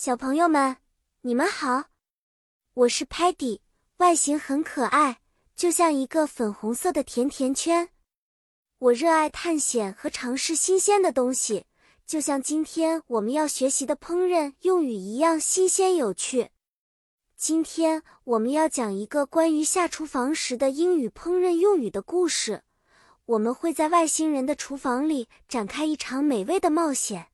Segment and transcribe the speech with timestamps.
[0.00, 0.76] 小朋友们，
[1.22, 1.86] 你们好，
[2.72, 3.58] 我是 Patty，
[3.96, 5.18] 外形很可爱，
[5.56, 7.88] 就像一个粉红色的甜甜圈。
[8.78, 11.66] 我热爱探险和尝试新鲜的东西，
[12.06, 16.50] 就像今天我们要学习的烹饪用语一样新鲜有趣。
[17.36, 22.62] 今天我们要讲一个关于下厨房时的英语烹饪用语的故事。
[23.26, 27.32] 我们会在外星人的厨房里展开一场美味的冒险。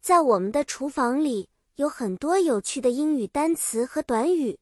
[0.00, 1.48] 在我们的厨房里。
[1.80, 4.58] 有很多有趣的英语单词和短语，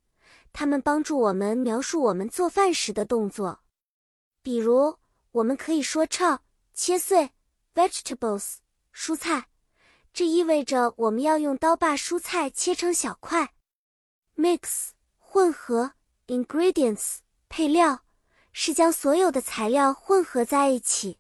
[0.53, 3.59] 它们帮助我们描述我们做饭时的动作。
[4.41, 4.99] 比如，
[5.33, 6.39] 我们可以说 chop
[6.75, 7.33] 切碎
[7.75, 8.59] vegetables
[8.95, 9.49] 蔬菜，
[10.13, 13.53] 这意味着我们要用刀把蔬菜切成小块。
[14.37, 15.95] mix 混合
[16.29, 17.17] ingredients
[17.49, 18.05] 配料
[18.53, 21.19] 是将所有的材料混合在一起。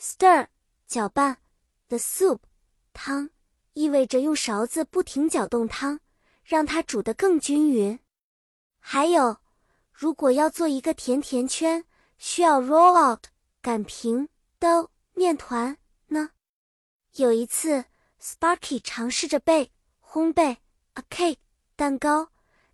[0.00, 0.48] stir
[0.88, 1.38] 搅拌
[1.86, 2.40] the soup
[2.92, 3.30] 汤。
[3.76, 6.00] 意味着用勺子不停搅动汤，
[6.42, 7.98] 让它煮得更均匀。
[8.78, 9.36] 还有，
[9.92, 11.84] 如果要做一个甜甜圈，
[12.16, 13.26] 需要 roll out
[13.60, 16.30] 擀平的面团呢。
[17.16, 17.84] 有一次
[18.18, 19.68] ，Sparky 尝试着 bake
[20.02, 20.56] 烘焙
[20.94, 21.36] a cake
[21.76, 22.30] 蛋糕，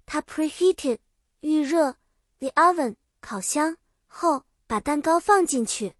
[0.07, 0.99] 他 preheated
[1.41, 1.97] 预热
[2.39, 5.97] the oven 烤箱后，把蛋糕放进去。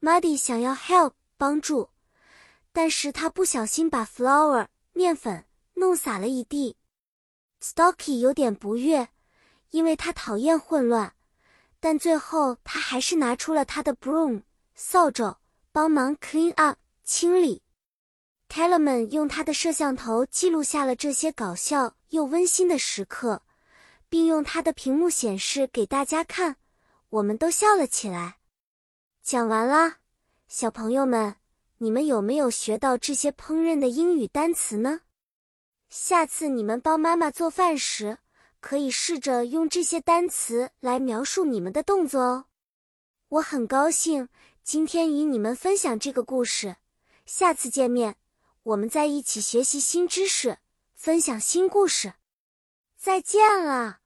[0.00, 1.90] Muddy 想要 help 帮助。
[2.76, 6.76] 但是他不小心把 flour 面粉弄洒了一地
[7.58, 9.08] ，Stocky 有点不悦，
[9.70, 11.14] 因为他讨厌混乱。
[11.80, 14.42] 但最后他还是拿出了他的 broom
[14.74, 15.38] 扫帚，
[15.72, 17.62] 帮忙 clean up 清理。
[18.50, 23.40] Tellerman 用他的摄像头记录下了这些搞笑又温馨的时刻，
[24.10, 26.56] 并用他的屏幕显示给大家看，
[27.08, 28.36] 我们都笑了起来。
[29.22, 30.00] 讲完啦，
[30.46, 31.36] 小朋友们。
[31.78, 35.00] 你们有没有学到这些烹饪的英语单词呢？
[35.88, 38.18] 下次你们帮妈妈做饭时，
[38.60, 42.46] 可以试着用这些单词来描述你们的动作哦。
[43.28, 44.28] 我很高兴
[44.62, 46.76] 今天与你们分享这个故事。
[47.26, 48.16] 下次见面，
[48.62, 50.58] 我们再一起学习新知识，
[50.94, 52.14] 分享新故事。
[52.96, 54.05] 再见了。